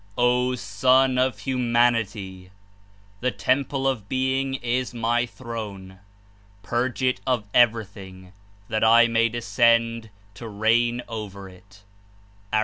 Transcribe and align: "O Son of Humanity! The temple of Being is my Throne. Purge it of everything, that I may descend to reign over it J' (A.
"O 0.17 0.55
Son 0.55 1.19
of 1.19 1.41
Humanity! 1.41 2.49
The 3.19 3.29
temple 3.29 3.87
of 3.87 4.09
Being 4.09 4.55
is 4.55 4.95
my 4.95 5.27
Throne. 5.27 5.99
Purge 6.63 7.03
it 7.03 7.21
of 7.27 7.43
everything, 7.53 8.33
that 8.67 8.83
I 8.83 9.05
may 9.05 9.29
descend 9.29 10.09
to 10.33 10.47
reign 10.47 11.03
over 11.07 11.47
it 11.49 11.83
J' 12.51 12.57
(A. 12.57 12.59